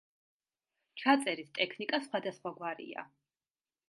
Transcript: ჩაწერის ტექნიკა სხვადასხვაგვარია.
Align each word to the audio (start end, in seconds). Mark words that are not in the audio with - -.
ჩაწერის 1.01 1.51
ტექნიკა 1.59 1.99
სხვადასხვაგვარია. 2.05 3.05